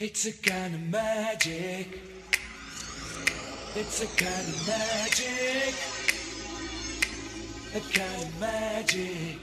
[0.00, 2.00] It's a kind of magic.
[3.74, 5.74] It's a kind of magic.
[7.74, 9.38] A kind magic.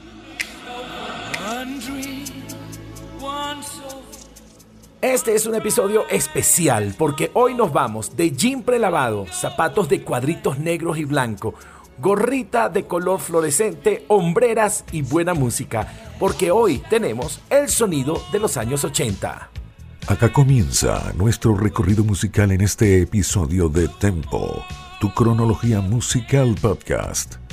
[5.02, 10.58] Este es un episodio especial porque hoy nos vamos de jean prelavado, zapatos de cuadritos
[10.58, 11.52] negros y blanco,
[11.98, 18.56] gorrita de color fluorescente, hombreras y buena música, porque hoy tenemos el sonido de los
[18.56, 19.50] años 80.
[20.08, 24.64] Acá comienza nuestro recorrido musical en este episodio de Tempo,
[25.00, 27.45] tu cronología musical podcast.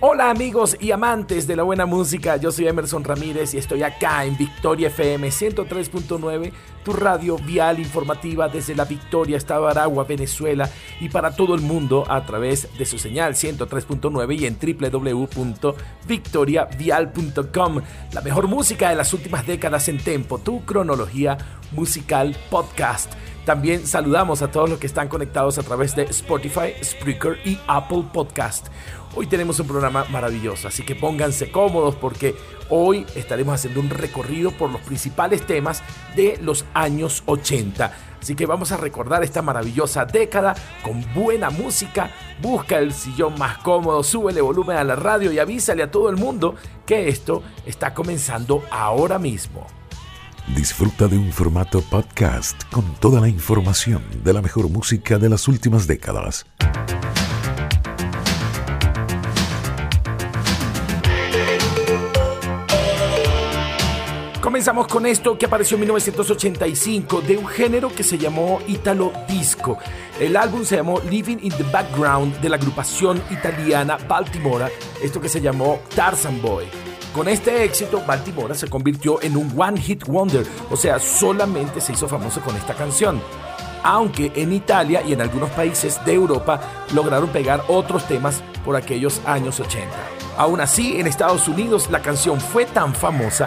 [0.00, 4.24] Hola amigos y amantes de la buena música, yo soy Emerson Ramírez y estoy acá
[4.24, 6.52] en Victoria FM 103.9,
[6.84, 10.70] tu radio vial informativa desde la Victoria, Estado de Aragua, Venezuela
[11.00, 14.56] y para todo el mundo a través de su señal 103.9 y en
[15.02, 17.80] www.victoriavial.com.
[18.12, 21.38] La mejor música de las últimas décadas en Tempo, tu cronología
[21.72, 23.14] musical podcast.
[23.48, 28.04] También saludamos a todos los que están conectados a través de Spotify, Spreaker y Apple
[28.12, 28.66] Podcast.
[29.20, 32.36] Hoy tenemos un programa maravilloso, así que pónganse cómodos porque
[32.68, 35.82] hoy estaremos haciendo un recorrido por los principales temas
[36.14, 37.92] de los años 80.
[38.22, 42.12] Así que vamos a recordar esta maravillosa década con buena música.
[42.40, 46.16] Busca el sillón más cómodo, súbele volumen a la radio y avísale a todo el
[46.16, 46.54] mundo
[46.86, 49.66] que esto está comenzando ahora mismo.
[50.54, 55.48] Disfruta de un formato podcast con toda la información de la mejor música de las
[55.48, 56.46] últimas décadas.
[64.58, 69.78] Comenzamos con esto que apareció en 1985 de un género que se llamó Italo Disco.
[70.18, 74.68] El álbum se llamó Living in the Background de la agrupación italiana Baltimora,
[75.00, 76.64] esto que se llamó Tarzan Boy.
[77.14, 81.92] Con este éxito, Baltimora se convirtió en un One Hit Wonder, o sea, solamente se
[81.92, 83.22] hizo famoso con esta canción.
[83.84, 86.60] Aunque en Italia y en algunos países de Europa
[86.96, 89.88] lograron pegar otros temas por aquellos años 80.
[90.36, 93.46] Aún así, en Estados Unidos la canción fue tan famosa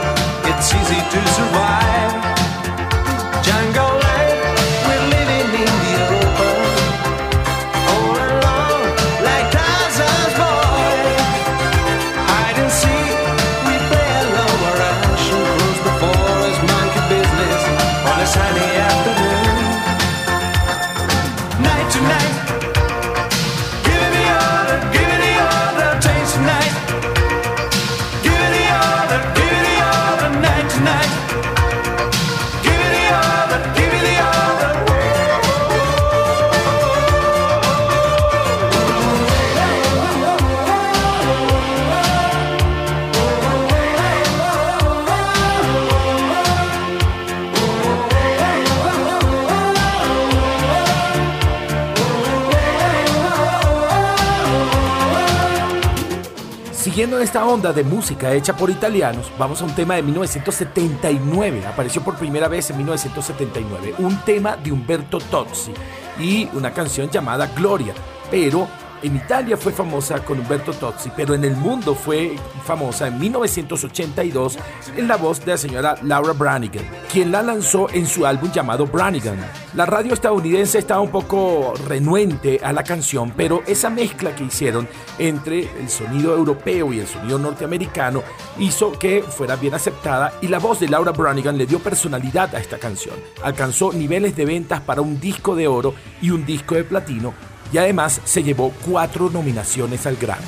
[56.91, 61.65] Siguiendo en esta onda de música hecha por italianos, vamos a un tema de 1979.
[61.65, 63.95] Apareció por primera vez en 1979.
[63.99, 65.71] Un tema de Umberto Tozzi
[66.19, 67.93] y una canción llamada Gloria.
[68.29, 68.67] Pero
[69.03, 72.35] en Italia fue famosa con Umberto Tozzi, pero en el mundo fue
[72.65, 74.57] famosa en 1982
[74.95, 78.85] en la voz de la señora Laura Branigan, quien la lanzó en su álbum llamado
[78.85, 79.37] Branigan.
[79.73, 84.87] La radio estadounidense estaba un poco renuente a la canción, pero esa mezcla que hicieron
[85.17, 88.23] entre el sonido europeo y el sonido norteamericano
[88.59, 92.59] hizo que fuera bien aceptada y la voz de Laura Branigan le dio personalidad a
[92.59, 93.15] esta canción.
[93.43, 97.33] Alcanzó niveles de ventas para un disco de oro y un disco de platino
[97.71, 100.45] y además se llevó cuatro nominaciones al Grammy.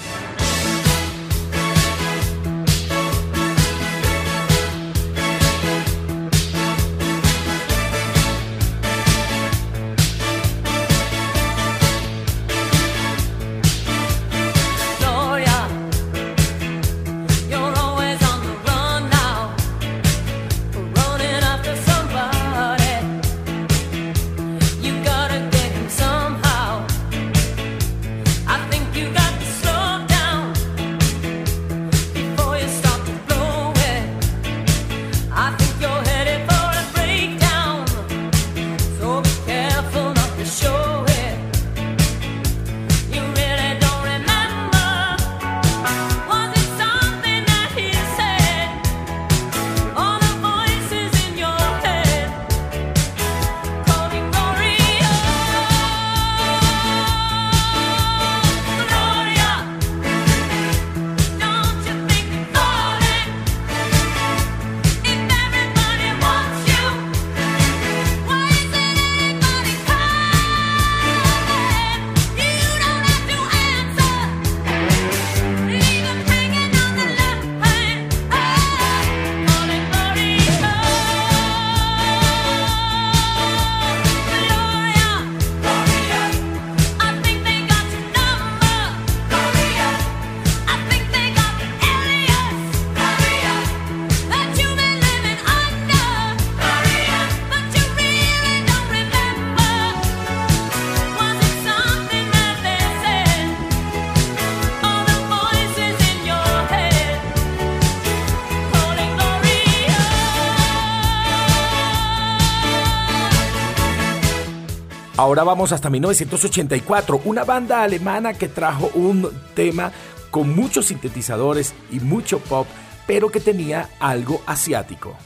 [115.33, 119.91] Ahora vamos hasta 1984, una banda alemana que trajo un tema
[120.29, 122.67] con muchos sintetizadores y mucho pop,
[123.07, 125.17] pero que tenía algo asiático.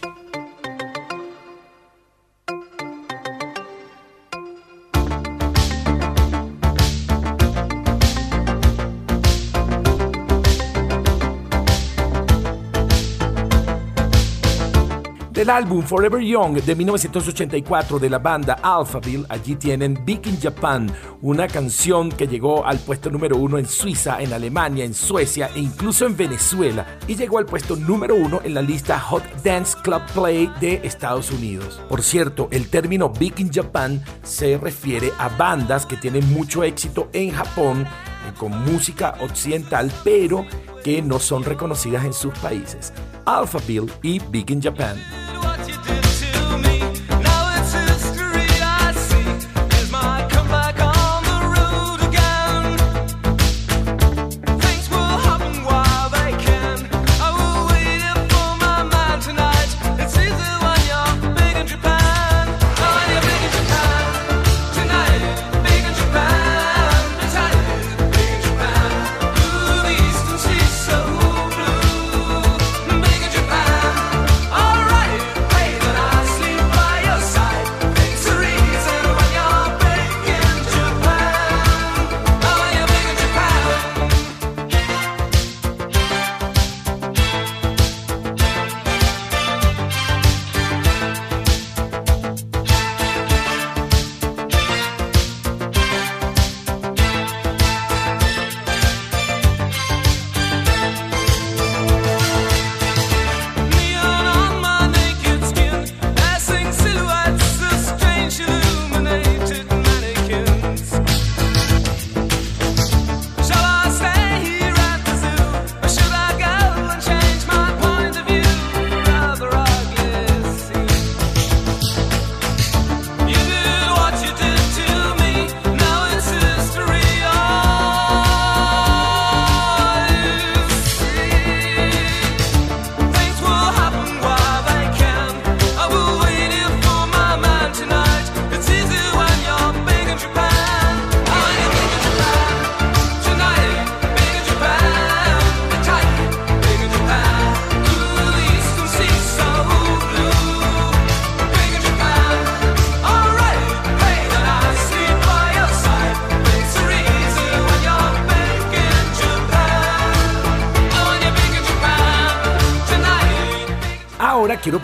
[15.38, 20.92] Del álbum Forever Young de 1984 de la banda Alphaville, allí tienen Big in Japan,
[21.22, 25.60] una canción que llegó al puesto número uno en Suiza, en Alemania, en Suecia e
[25.60, 30.01] incluso en Venezuela, y llegó al puesto número uno en la lista Hot Dance Club
[30.12, 31.80] Play de Estados Unidos.
[31.88, 37.10] Por cierto, el término Big in Japan se refiere a bandas que tienen mucho éxito
[37.13, 40.48] en Japón eh, con música occidental, pero
[40.84, 42.92] que no son reconocidas en sus países.
[43.27, 44.97] Alphaville y Big in Japan.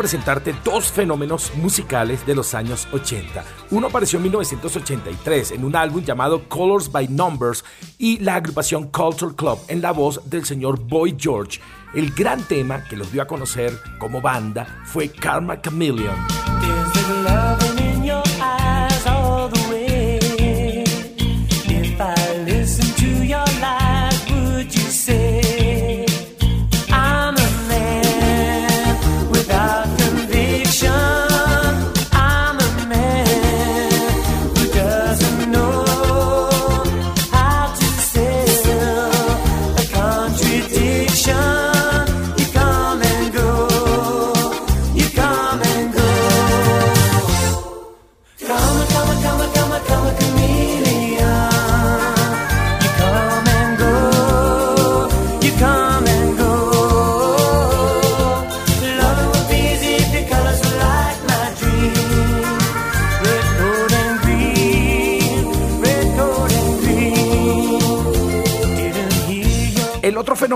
[0.03, 3.41] Presentarte dos fenómenos musicales de los años 80.
[3.71, 7.63] Uno apareció en 1983 en un álbum llamado Colors by Numbers
[7.97, 11.61] y la agrupación Culture Club en la voz del señor Boy George.
[11.93, 16.17] El gran tema que los dio a conocer como banda fue Karma Chameleon.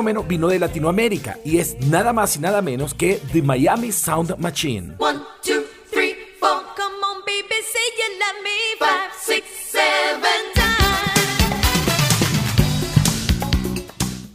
[0.08, 4.38] Fenómeno vino de Latinoamérica y es nada más y nada menos que The Miami Sound
[4.38, 4.96] Machine.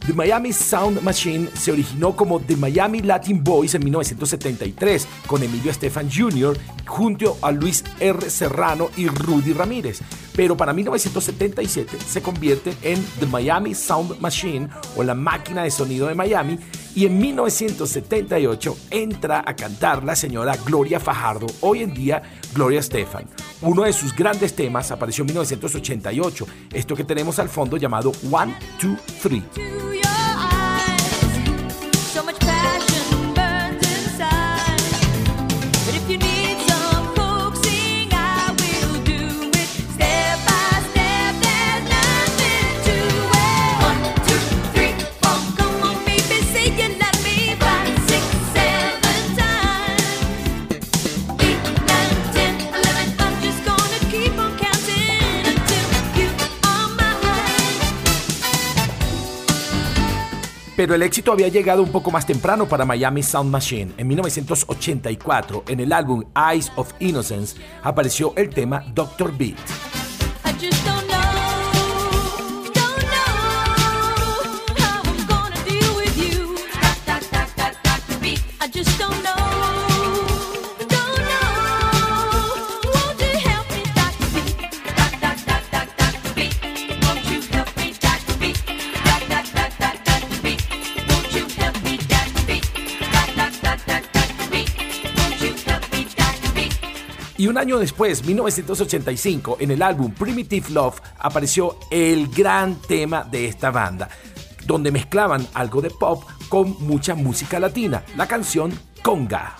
[0.05, 5.71] The Miami Sound Machine se originó como The Miami Latin Boys en 1973 con Emilio
[5.71, 6.55] Estefan Jr.
[6.85, 8.29] junto a Luis R.
[8.29, 10.01] Serrano y Rudy Ramírez.
[10.35, 16.07] Pero para 1977 se convierte en The Miami Sound Machine o la máquina de sonido
[16.07, 16.59] de Miami
[16.95, 22.21] y en 1978 entra a cantar la señora Gloria Fajardo, hoy en día
[22.53, 23.25] Gloria Estefan.
[23.61, 28.55] Uno de sus grandes temas apareció en 1988, esto que tenemos al fondo llamado One,
[28.79, 30.02] Two, Three.
[60.83, 63.93] Pero el éxito había llegado un poco más temprano para Miami Sound Machine.
[63.95, 69.92] En 1984, en el álbum Eyes of Innocence, apareció el tema Doctor Beat.
[97.43, 103.47] Y un año después, 1985, en el álbum Primitive Love, apareció el gran tema de
[103.47, 104.07] esta banda,
[104.65, 108.71] donde mezclaban algo de pop con mucha música latina, la canción
[109.01, 109.57] Conga.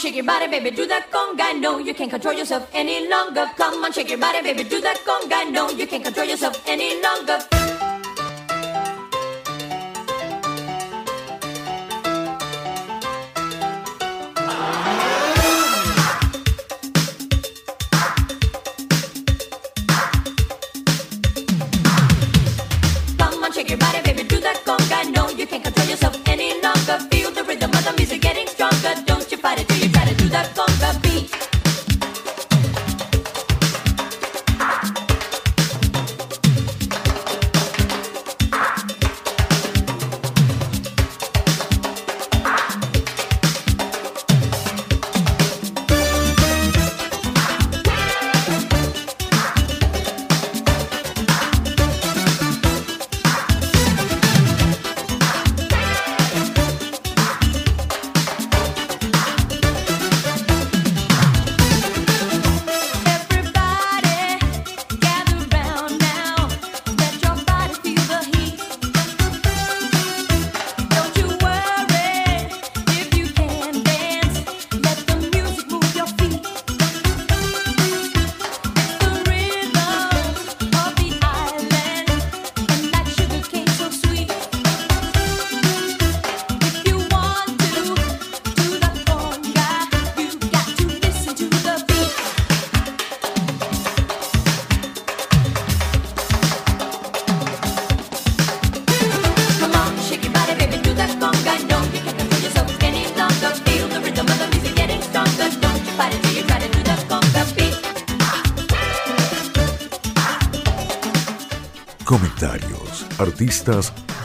[0.00, 1.52] shake your body, baby, do that conga.
[1.60, 3.44] No, you can't control yourself any longer.
[3.58, 5.50] Come on, shake your body, baby, do that conga.
[5.52, 7.83] No, you can't control yourself any longer.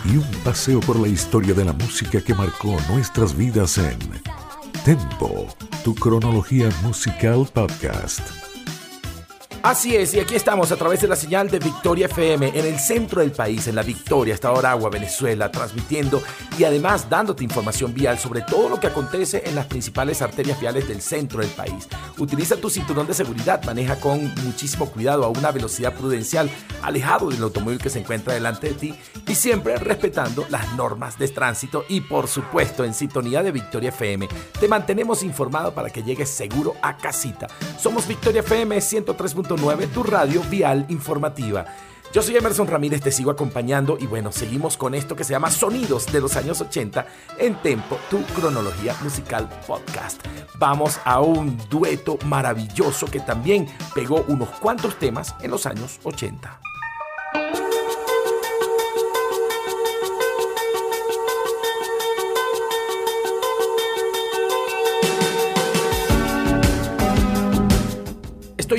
[0.03, 3.97] Y un paseo por la historia de la música que marcó nuestras vidas en
[4.83, 5.47] Tempo,
[5.83, 8.19] tu cronología musical podcast.
[9.63, 12.79] Así es, y aquí estamos a través de la señal de Victoria FM en el
[12.79, 16.21] centro del país, en la Victoria, hasta Aragua, Venezuela, transmitiendo
[16.57, 20.87] y además dándote información vial sobre todo lo que acontece en las principales arterias viales
[20.87, 21.87] del centro del país.
[22.19, 26.49] Utiliza tu cinturón de seguridad, maneja con muchísimo cuidado a una velocidad prudencial,
[26.81, 28.95] alejado del automóvil que se encuentra delante de ti
[29.27, 34.27] y siempre respetando las normas de tránsito y por supuesto en sintonía de Victoria FM.
[34.59, 37.47] Te mantenemos informado para que llegues seguro a casita.
[37.79, 39.35] Somos Victoria FM 103
[39.93, 41.65] tu radio vial informativa.
[42.11, 45.51] Yo soy Emerson Ramírez, te sigo acompañando y bueno, seguimos con esto que se llama
[45.51, 47.05] Sonidos de los años 80
[47.37, 50.19] en Tempo, tu cronología musical podcast.
[50.57, 56.59] Vamos a un dueto maravilloso que también pegó unos cuantos temas en los años 80.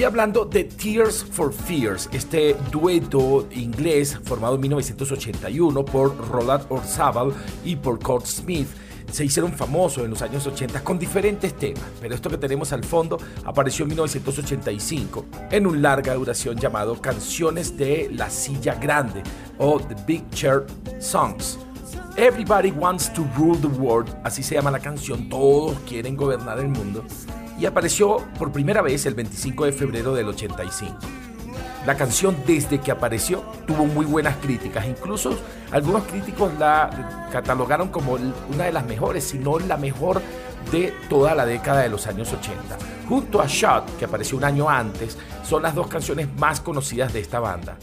[0.00, 7.34] Estoy hablando de Tears for Fears, este dueto inglés formado en 1981 por Roland Orzabal
[7.66, 8.66] y por Kurt Smith
[9.12, 12.82] se hicieron famosos en los años 80 con diferentes temas, pero esto que tenemos al
[12.82, 19.22] fondo apareció en 1985 en un larga duración llamado Canciones de la Silla Grande
[19.58, 20.64] o The Big Chair
[20.98, 21.58] Songs.
[22.16, 26.68] Everybody Wants to Rule the World, así se llama la canción, todos quieren gobernar el
[26.68, 27.04] mundo
[27.60, 30.96] y apareció por primera vez el 25 de febrero del 85.
[31.84, 35.38] La canción desde que apareció tuvo muy buenas críticas, incluso
[35.70, 40.22] algunos críticos la catalogaron como una de las mejores, si no la mejor
[40.72, 42.78] de toda la década de los años 80.
[43.08, 47.20] Junto a Shot, que apareció un año antes, son las dos canciones más conocidas de
[47.20, 47.76] esta banda.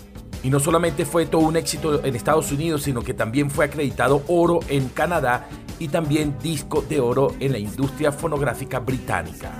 [0.43, 4.23] Y no solamente fue todo un éxito en Estados Unidos, sino que también fue acreditado
[4.27, 5.47] oro en Canadá
[5.79, 9.51] y también disco de oro en la industria fonográfica británica.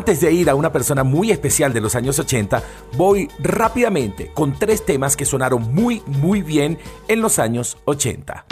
[0.00, 2.62] Antes de ir a una persona muy especial de los años 80,
[2.96, 8.46] voy rápidamente con tres temas que sonaron muy, muy bien en los años 80.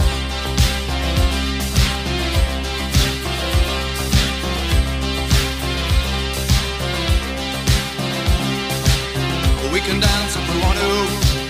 [9.72, 10.92] We can dance if we want to.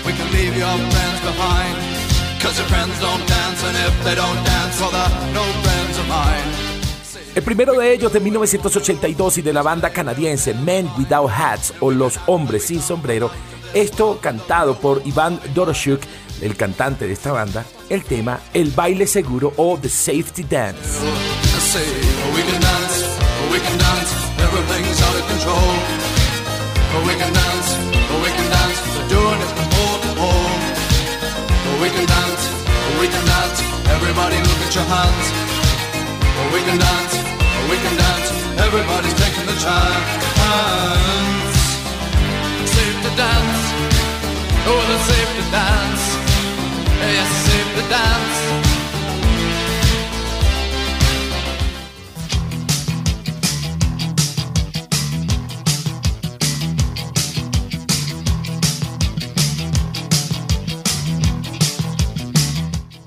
[0.07, 1.75] We can leave your friends behind.
[2.39, 6.68] Cause your friends don't dance, and if they don't dance, no friends of mine.
[7.39, 11.89] El primero de ellos de 1982 y de la banda canadiense Men Without Hats o
[11.89, 13.31] Los Hombres Sin Sombrero,
[13.73, 16.01] esto cantado por Iván Doroshuk,
[16.41, 20.99] el cantante de esta banda, el tema El baile seguro o The Safety Dance.
[33.87, 35.49] Everybody look at your hands.
[36.69, 37.18] Can dance
[37.69, 38.29] we can dance.
[38.65, 40.09] Everybody's taking the chance.
[42.73, 43.61] Safe to dance.
[44.69, 46.08] Oh, it's safe to dance.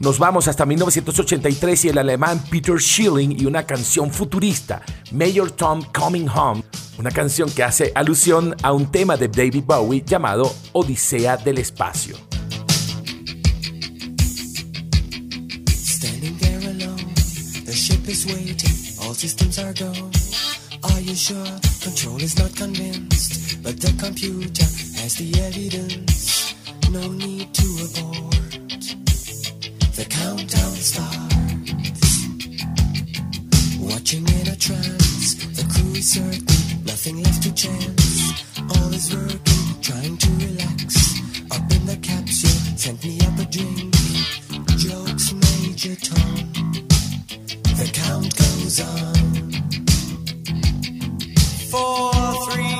[0.02, 5.80] Nos vamos hasta 1983 y el alemán Peter Schilling y una canción futurista, Mayor Tom
[5.96, 6.64] Coming Home,
[6.98, 12.16] una canción que hace alusión a un tema de David Bowie llamado Odisea del Espacio.
[15.68, 17.14] Standing there alone,
[17.64, 19.72] the ship is waiting, all systems are
[21.00, 21.46] you sure?
[21.80, 24.64] Control is not convinced, but the computer
[25.00, 26.54] has the evidence.
[26.90, 28.41] No need to abort.
[30.02, 32.26] The countdown starts.
[33.78, 38.32] Watching in a trance, the crew is certain, nothing left to chance.
[38.58, 41.20] All is working, trying to relax.
[41.52, 43.94] Up in the capsule, sent me up a drink.
[44.76, 46.50] Jokes, Major Tom.
[47.78, 49.52] The count goes on.
[51.70, 52.71] Four, three,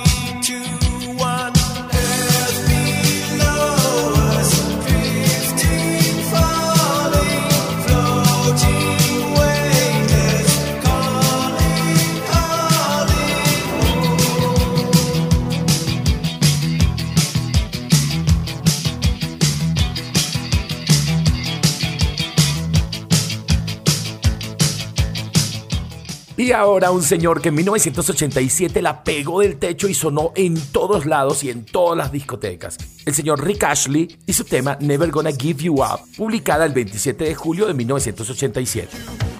[26.42, 31.06] Y ahora un señor que en 1987 la pegó del techo y sonó en todos
[31.06, 32.78] lados y en todas las discotecas.
[33.06, 37.26] El señor Rick Ashley y su tema Never Gonna Give You Up, publicada el 27
[37.26, 39.31] de julio de 1987.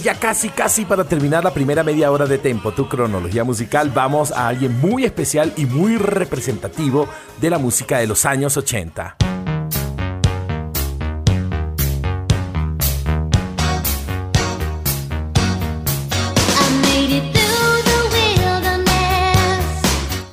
[0.00, 3.90] Y ya casi, casi para terminar la primera media hora de Tempo, tu cronología musical,
[3.94, 7.08] vamos a alguien muy especial y muy representativo
[7.40, 9.16] de la música de los años 80.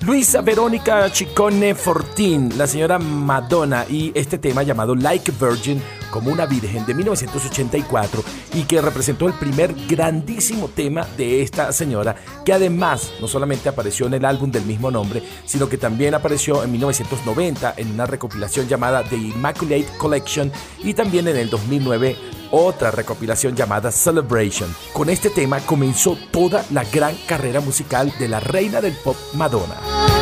[0.01, 6.31] Luisa Verónica Chicone Fortín, la señora Madonna y este tema llamado Like a Virgin como
[6.31, 12.15] una virgen de 1984 y que representó el primer grandísimo tema de esta señora
[12.45, 16.63] que además no solamente apareció en el álbum del mismo nombre sino que también apareció
[16.63, 22.15] en 1990 en una recopilación llamada The Immaculate Collection y también en el 2009
[22.51, 24.73] otra recopilación llamada Celebration.
[24.93, 30.16] Con este tema comenzó toda la gran carrera musical de la reina del pop Madonna.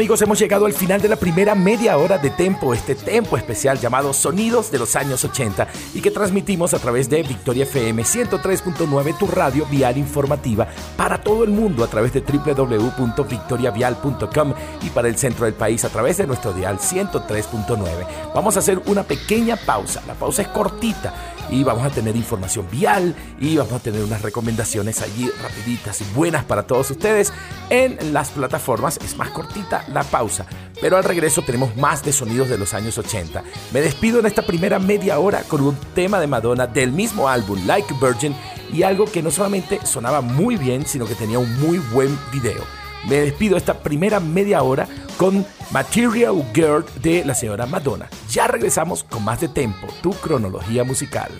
[0.00, 3.78] Amigos, hemos llegado al final de la primera media hora de Tempo, este Tempo especial
[3.78, 9.18] llamado Sonidos de los años 80 y que transmitimos a través de Victoria FM 103.9,
[9.18, 15.18] tu radio vial informativa para todo el mundo a través de www.victoriavial.com y para el
[15.18, 18.32] centro del país a través de nuestro dial 103.9.
[18.34, 21.12] Vamos a hacer una pequeña pausa, la pausa es cortita
[21.50, 26.04] y vamos a tener información vial y vamos a tener unas recomendaciones allí rapiditas y
[26.14, 27.32] buenas para todos ustedes
[27.68, 28.98] en las plataformas.
[29.04, 30.46] Es más cortita la pausa,
[30.80, 33.42] pero al regreso tenemos más de sonidos de los años 80.
[33.72, 37.58] Me despido en esta primera media hora con un tema de Madonna del mismo álbum
[37.66, 38.34] Like Virgin
[38.72, 42.62] y algo que no solamente sonaba muy bien, sino que tenía un muy buen video.
[43.08, 44.86] Me despido esta primera media hora
[45.20, 48.08] con Material Girl de la señora Madonna.
[48.30, 51.30] Ya regresamos con más de Tempo, tu cronología musical.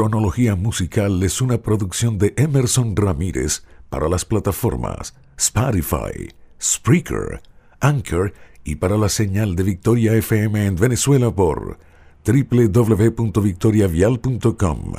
[0.00, 7.42] Cronología musical es una producción de Emerson Ramírez para las plataformas Spotify, Spreaker,
[7.80, 8.32] Anchor
[8.64, 11.78] y para la señal de Victoria FM en Venezuela por
[12.24, 14.94] www.victoriavial.com.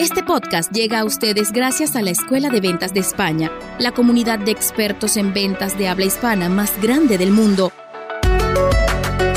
[0.00, 4.40] Este podcast llega a ustedes gracias a la Escuela de Ventas de España, la comunidad
[4.40, 7.70] de expertos en ventas de habla hispana más grande del mundo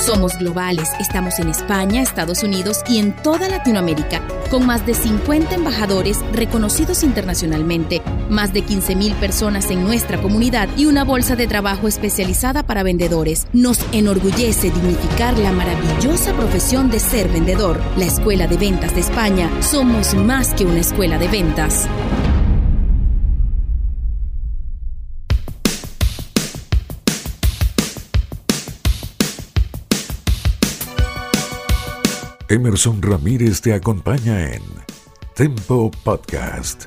[0.03, 5.55] somos globales, estamos en España, Estados Unidos y en toda Latinoamérica, con más de 50
[5.55, 11.87] embajadores reconocidos internacionalmente, más de 15.000 personas en nuestra comunidad y una bolsa de trabajo
[11.87, 13.47] especializada para vendedores.
[13.53, 17.81] Nos enorgullece dignificar la maravillosa profesión de ser vendedor.
[17.95, 21.87] La Escuela de Ventas de España, somos más que una escuela de ventas.
[32.53, 34.61] Emerson Ramírez te acompaña en
[35.33, 36.85] Tempo Podcast.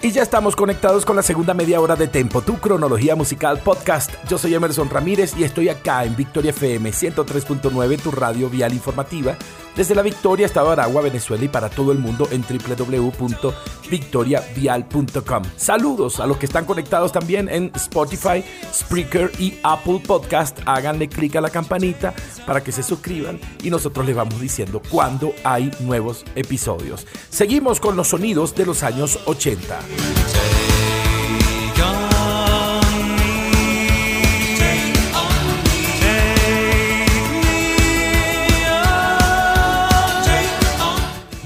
[0.00, 4.10] Y ya estamos conectados con la segunda media hora de Tempo, tu cronología musical podcast.
[4.26, 9.36] Yo soy Emerson Ramírez y estoy acá en Victoria FM 103.9, tu radio vial informativa
[9.78, 15.42] desde la Victoria, Estado Aragua, Venezuela y para todo el mundo en www.victoriavial.com.
[15.56, 18.42] Saludos a los que están conectados también en Spotify,
[18.74, 20.58] Spreaker y Apple Podcast.
[20.66, 22.12] Háganle clic a la campanita
[22.44, 27.06] para que se suscriban y nosotros les vamos diciendo cuando hay nuevos episodios.
[27.30, 29.78] Seguimos con los sonidos de los años 80.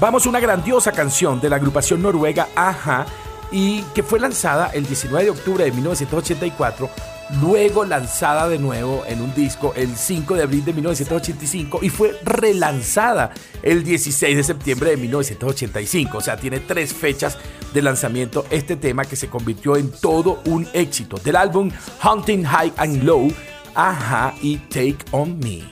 [0.03, 3.05] Vamos a una grandiosa canción de la agrupación noruega Aja
[3.53, 6.89] y que fue lanzada el 19 de octubre de 1984,
[7.41, 12.19] luego lanzada de nuevo en un disco el 5 de abril de 1985 y fue
[12.25, 16.17] relanzada el 16 de septiembre de 1985.
[16.17, 17.37] O sea, tiene tres fechas
[17.73, 21.71] de lanzamiento este tema que se convirtió en todo un éxito del álbum
[22.03, 23.31] Hunting High and Low,
[23.73, 25.63] Aja y Take On Me.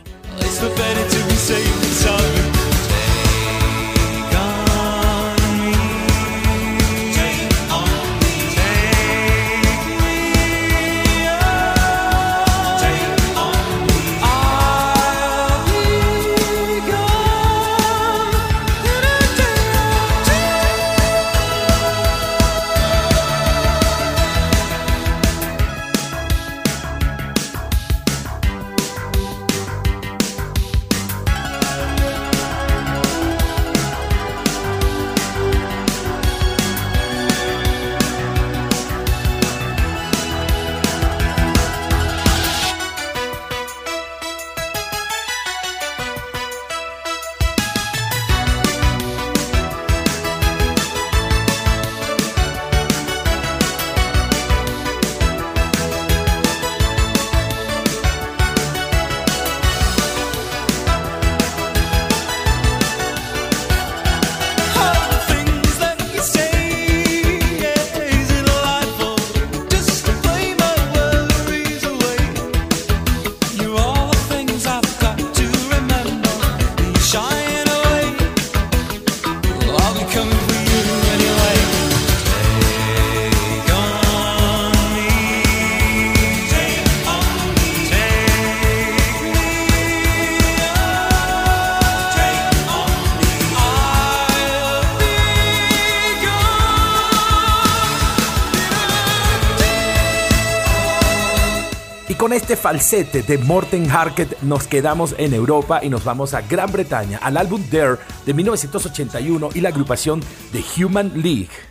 [102.52, 107.18] Este falsete de Morten Harket nos quedamos en Europa y nos vamos a Gran Bretaña,
[107.20, 110.20] al álbum Dare de 1981 y la agrupación
[110.52, 111.71] The Human League.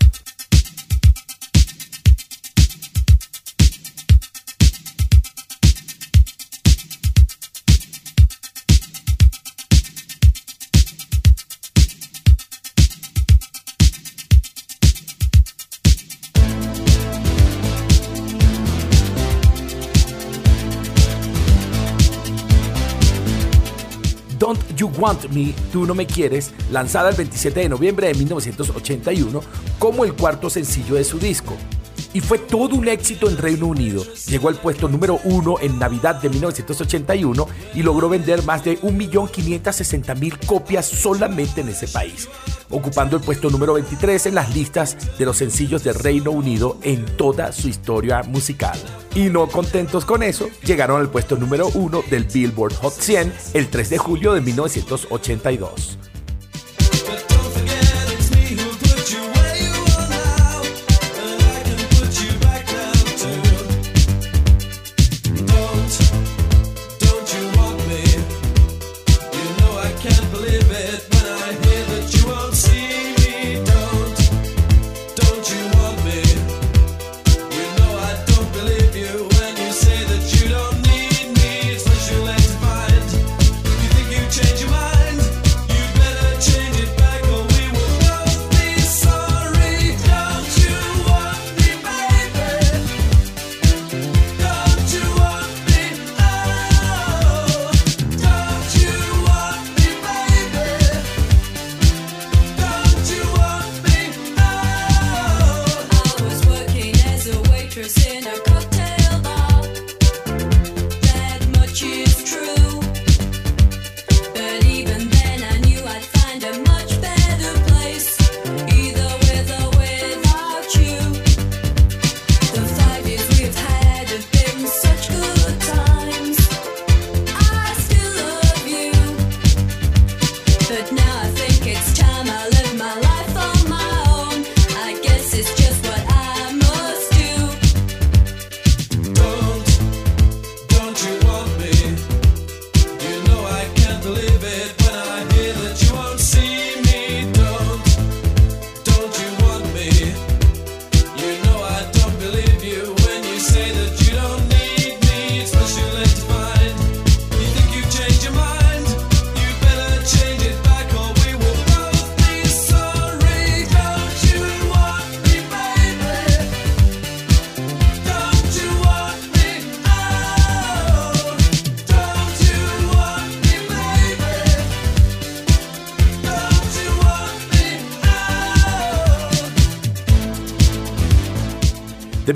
[24.80, 29.42] You Want Me, Tú No Me Quieres, lanzada el 27 de noviembre de 1981
[29.78, 31.54] como el cuarto sencillo de su disco.
[32.12, 34.04] Y fue todo un éxito en Reino Unido.
[34.26, 40.46] Llegó al puesto número uno en Navidad de 1981 y logró vender más de 1.560.000
[40.46, 42.28] copias solamente en ese país
[42.70, 47.04] ocupando el puesto número 23 en las listas de los sencillos del Reino Unido en
[47.16, 48.78] toda su historia musical.
[49.14, 53.68] Y no contentos con eso, llegaron al puesto número 1 del Billboard Hot 100 el
[53.68, 56.09] 3 de julio de 1982.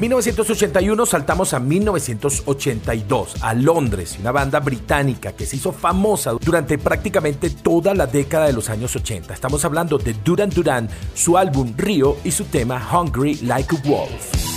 [0.05, 7.49] 1981 saltamos a 1982, a Londres, una banda británica que se hizo famosa durante prácticamente
[7.49, 9.33] toda la década de los años 80.
[9.33, 14.55] Estamos hablando de Duran Duran, su álbum Rio y su tema Hungry Like a Wolf.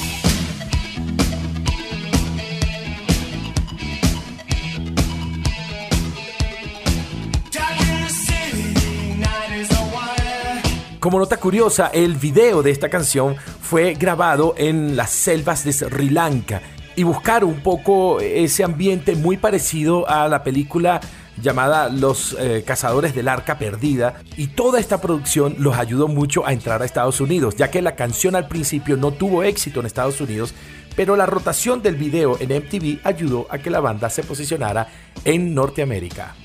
[11.08, 13.38] Como nota curiosa, el video de esta canción
[13.68, 16.62] fue grabado en las selvas de Sri Lanka
[16.96, 21.02] y buscar un poco ese ambiente muy parecido a la película
[21.42, 26.54] llamada Los eh, Cazadores del Arca Perdida y toda esta producción los ayudó mucho a
[26.54, 30.22] entrar a Estados Unidos, ya que la canción al principio no tuvo éxito en Estados
[30.22, 30.54] Unidos,
[30.96, 34.88] pero la rotación del video en MTV ayudó a que la banda se posicionara
[35.26, 36.36] en Norteamérica.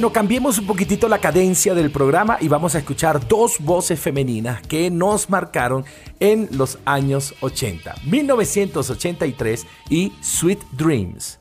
[0.00, 4.62] Bueno, cambiemos un poquitito la cadencia del programa y vamos a escuchar dos voces femeninas
[4.62, 5.84] que nos marcaron
[6.18, 11.38] en los años 80, 1983 y Sweet Dreams.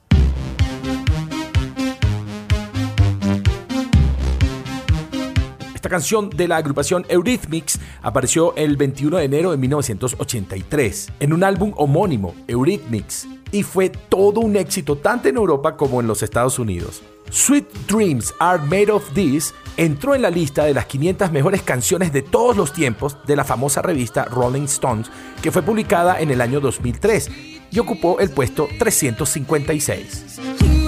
[5.74, 11.46] Esta canción de la agrupación Eurythmics apareció el 21 de enero de 1983 en un
[11.46, 16.60] álbum homónimo, Eurythmics, y fue todo un éxito tanto en Europa como en los Estados
[16.60, 17.02] Unidos.
[17.32, 22.12] Sweet Dreams Are Made of This entró en la lista de las 500 mejores canciones
[22.12, 26.42] de todos los tiempos de la famosa revista Rolling Stones, que fue publicada en el
[26.42, 27.30] año 2003
[27.72, 30.79] y ocupó el puesto 356.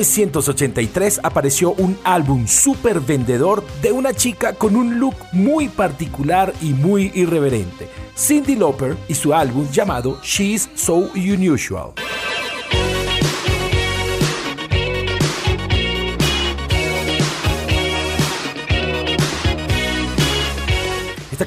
[0.00, 6.72] 1983 apareció un álbum súper vendedor de una chica con un look muy particular y
[6.72, 11.92] muy irreverente, Cindy Lauper y su álbum llamado She's So Unusual.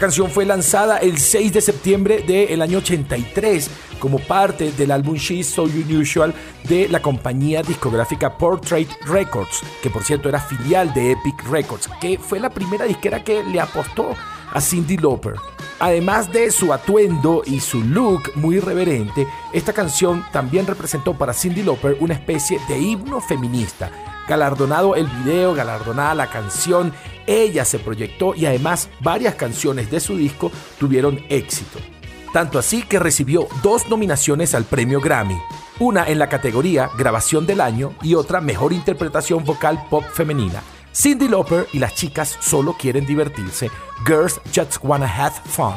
[0.04, 5.48] Canción fue lanzada el 6 de septiembre del año 83 como parte del álbum She's
[5.48, 6.34] So Unusual
[6.68, 12.18] de la compañía discográfica Portrait Records, que por cierto era filial de Epic Records, que
[12.18, 14.14] fue la primera disquera que le apostó
[14.52, 15.36] a Cindy Lauper.
[15.80, 21.64] Además de su atuendo y su look muy irreverente, esta canción también representó para Cindy
[21.64, 23.90] Lauper una especie de himno feminista.
[24.28, 26.94] Galardonado el video, galardonada la canción,
[27.28, 31.80] ella se proyectó y además varias canciones de su disco tuvieron éxito.
[32.34, 35.38] Tanto así que recibió dos nominaciones al premio Grammy,
[35.80, 40.64] una en la categoría Grabación del Año y otra Mejor Interpretación Vocal Pop Femenina.
[40.96, 43.70] Cindy Lauper y las chicas solo quieren divertirse.
[44.06, 45.74] Girls just wanna have fun.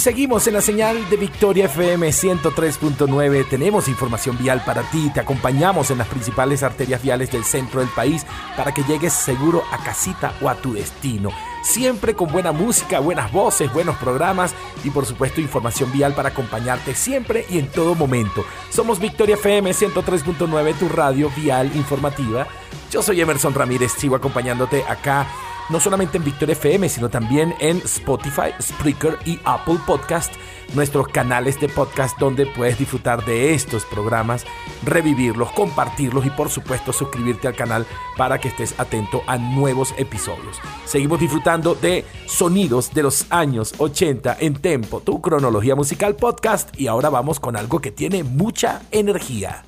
[0.00, 3.46] Seguimos en la señal de Victoria FM 103.9.
[3.48, 5.10] Tenemos información vial para ti.
[5.12, 8.24] Te acompañamos en las principales arterias viales del centro del país
[8.56, 11.30] para que llegues seguro a casita o a tu destino.
[11.62, 16.94] Siempre con buena música, buenas voces, buenos programas y por supuesto información vial para acompañarte
[16.94, 18.44] siempre y en todo momento.
[18.70, 22.46] Somos Victoria FM 103.9, tu radio vial informativa.
[22.90, 25.26] Yo soy Emerson Ramírez, sigo acompañándote acá
[25.70, 30.32] no solamente en Victoria FM, sino también en Spotify, Spreaker y Apple Podcast,
[30.74, 34.44] nuestros canales de podcast donde puedes disfrutar de estos programas,
[34.84, 40.58] revivirlos, compartirlos y por supuesto suscribirte al canal para que estés atento a nuevos episodios.
[40.84, 46.86] Seguimos disfrutando de sonidos de los años 80 en Tempo, tu cronología musical podcast y
[46.86, 49.64] ahora vamos con algo que tiene mucha energía.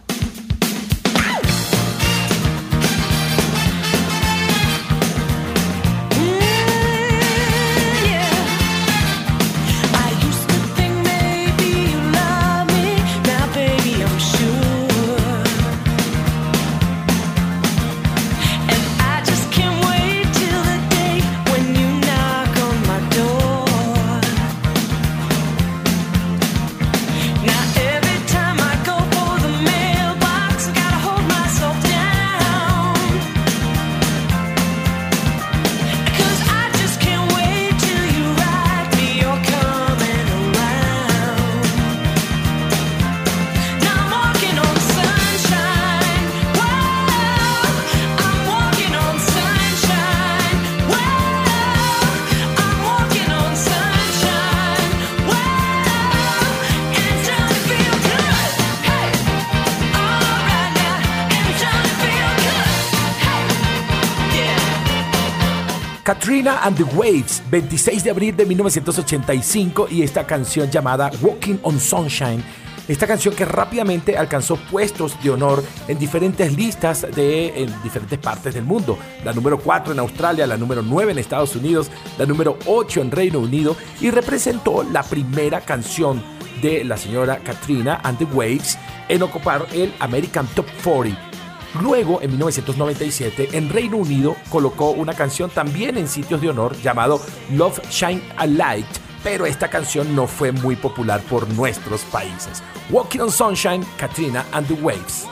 [66.22, 71.80] Katrina and the Waves, 26 de abril de 1985 y esta canción llamada Walking on
[71.80, 72.44] Sunshine.
[72.86, 78.54] Esta canción que rápidamente alcanzó puestos de honor en diferentes listas de en diferentes partes
[78.54, 78.96] del mundo.
[79.24, 83.10] La número 4 en Australia, la número 9 en Estados Unidos, la número 8 en
[83.10, 86.22] Reino Unido y representó la primera canción
[86.62, 91.31] de la señora Katrina and the Waves en ocupar el American Top 40
[91.80, 97.20] Luego, en 1997, en Reino Unido colocó una canción también en sitios de honor llamado
[97.52, 98.86] Love Shine a Light,
[99.24, 102.62] pero esta canción no fue muy popular por nuestros países.
[102.90, 105.26] Walking on Sunshine, Katrina and the Waves.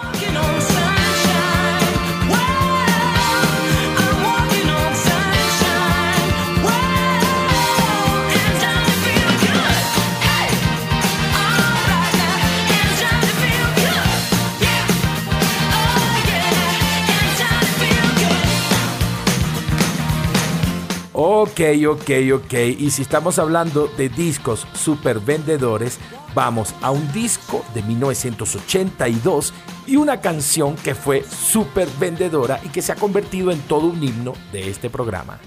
[21.43, 22.53] Ok, ok, ok.
[22.78, 25.99] Y si estamos hablando de discos super vendedores,
[26.34, 29.55] vamos a un disco de 1982
[29.86, 34.03] y una canción que fue super vendedora y que se ha convertido en todo un
[34.03, 35.41] himno de este programa.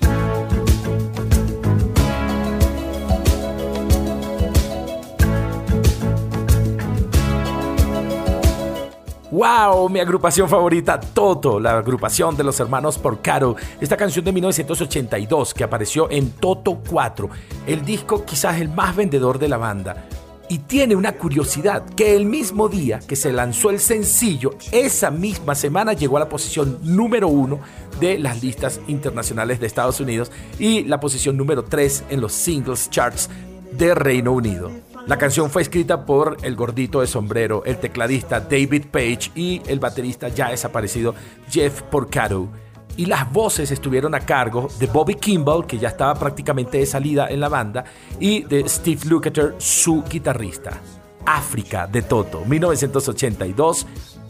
[9.34, 9.90] ¡Wow!
[9.90, 13.56] Mi agrupación favorita, Toto, la agrupación de los hermanos Porcaro.
[13.82, 17.32] Esta canción de 1982 que apareció en Toto 4,
[17.66, 20.06] el disco quizás el más vendedor de la banda.
[20.50, 25.56] Y tiene una curiosidad, que el mismo día que se lanzó el sencillo, esa misma
[25.56, 27.60] semana llegó a la posición número uno
[28.00, 32.88] de las listas internacionales de Estados Unidos y la posición número 3 en los singles
[32.92, 33.32] charts
[33.72, 34.93] de Reino Unido.
[35.06, 39.80] La canción fue escrita por el gordito de sombrero, el tecladista David Page y el
[39.80, 41.14] baterista ya desaparecido
[41.50, 42.48] Jeff Porcaro.
[42.96, 47.28] Y las voces estuvieron a cargo de Bobby Kimball, que ya estaba prácticamente de salida
[47.28, 47.84] en la banda,
[48.18, 50.80] y de Steve Lukather, su guitarrista.
[51.26, 53.86] África de Toto, 1982,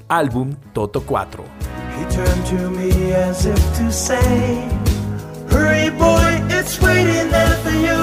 [0.07, 1.43] álbum Toto 4.
[5.51, 8.02] Hurry boy, it's waiting there for you.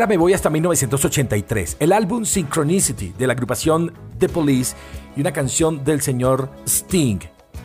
[0.00, 4.74] Ahora me voy hasta 1983, el álbum Synchronicity de la agrupación The Police
[5.14, 7.18] y una canción del señor Sting.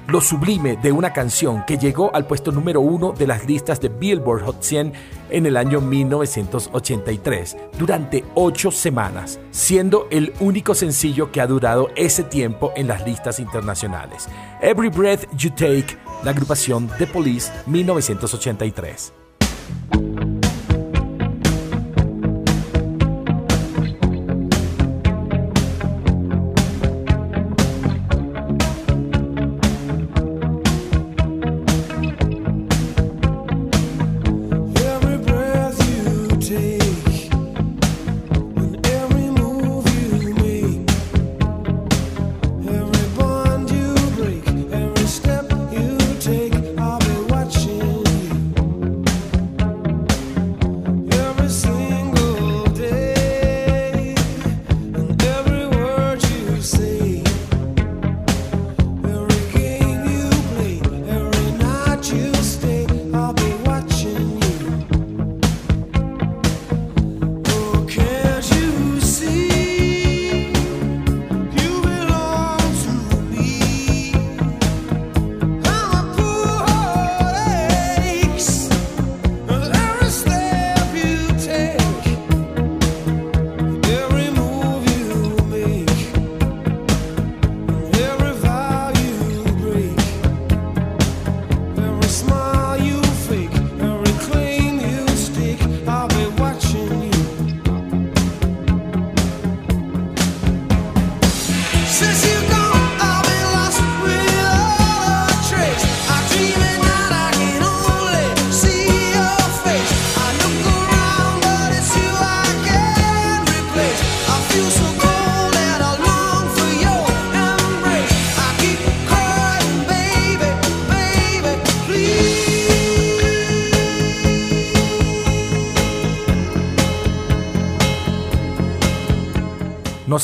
[0.10, 3.88] Lo sublime de una canción que llegó al puesto número uno de las listas de
[3.88, 4.92] Billboard Hot 100
[5.30, 12.24] en el año 1983, durante ocho semanas, siendo el único sencillo que ha durado ese
[12.24, 14.28] tiempo en las listas internacionales.
[14.62, 19.14] Every Breath You Take, la agrupación The Police 1983.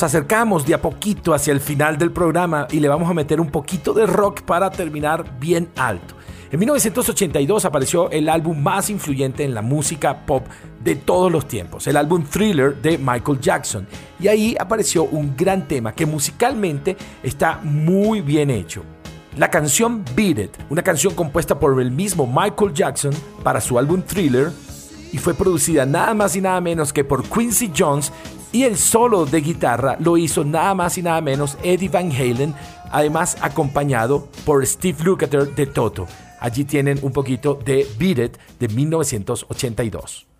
[0.02, 3.50] Acercamos de a poquito hacia el final del programa y le vamos a meter un
[3.50, 6.16] poquito de rock para terminar bien alto.
[6.50, 10.44] En 1982 apareció el álbum más influyente en la música pop
[10.82, 13.86] de todos los tiempos, el álbum Thriller de Michael Jackson.
[14.18, 18.82] Y ahí apareció un gran tema que musicalmente está muy bien hecho.
[19.36, 23.12] La canción Beat It, una canción compuesta por el mismo Michael Jackson
[23.44, 24.50] para su álbum Thriller,
[25.12, 28.10] y fue producida nada más y nada menos que por Quincy Jones
[28.52, 32.54] y el solo de guitarra lo hizo nada más y nada menos Eddie Van Halen,
[32.90, 36.06] además acompañado por Steve Lukather de Toto.
[36.38, 40.31] Allí tienen un poquito de Beat It de 1982.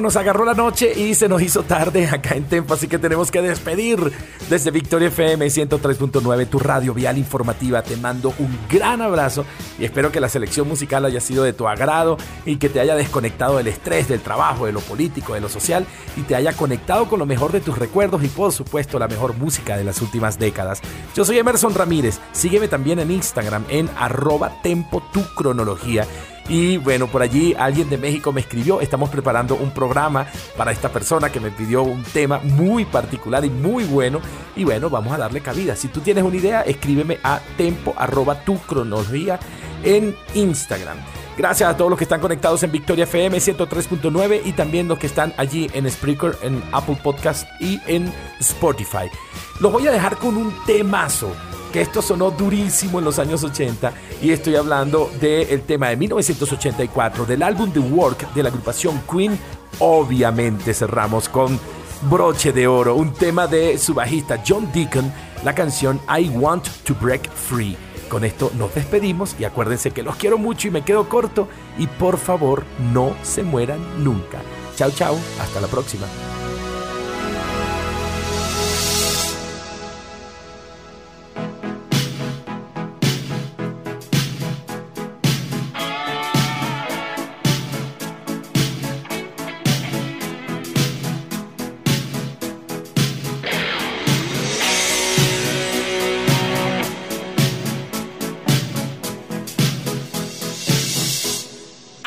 [0.00, 3.30] Nos agarró la noche y se nos hizo tarde acá en Tempo, así que tenemos
[3.30, 4.12] que despedir
[4.48, 7.82] desde Victoria FM 103.9, tu radio vial informativa.
[7.82, 9.44] Te mando un gran abrazo
[9.78, 12.16] y espero que la selección musical haya sido de tu agrado
[12.46, 15.86] y que te haya desconectado del estrés, del trabajo, de lo político, de lo social
[16.16, 19.36] y te haya conectado con lo mejor de tus recuerdos y por supuesto la mejor
[19.36, 20.80] música de las últimas décadas.
[21.14, 26.06] Yo soy Emerson Ramírez, sígueme también en Instagram en arroba tempo tu cronología
[26.48, 30.26] y bueno, por allí alguien de México me escribió, estamos preparando un programa
[30.56, 34.20] para esta persona que me pidió un tema muy particular y muy bueno.
[34.56, 35.76] Y bueno, vamos a darle cabida.
[35.76, 39.38] Si tú tienes una idea, escríbeme a tempo arroba tu cronología
[39.84, 40.98] en Instagram.
[41.36, 45.06] Gracias a todos los que están conectados en Victoria FM 103.9 y también los que
[45.06, 49.10] están allí en Spreaker, en Apple Podcast y en Spotify.
[49.58, 51.32] Los voy a dejar con un temazo
[51.72, 57.24] que esto sonó durísimo en los años 80 y estoy hablando del tema de 1984
[57.24, 59.38] del álbum The Work de la agrupación Queen.
[59.78, 61.58] Obviamente cerramos con
[62.02, 65.12] broche de oro, un tema de su bajista John Deacon,
[65.44, 67.76] la canción I Want to Break Free.
[68.08, 71.48] Con esto nos despedimos y acuérdense que los quiero mucho y me quedo corto
[71.78, 74.42] y por favor no se mueran nunca.
[74.76, 76.06] Chao, chao, hasta la próxima.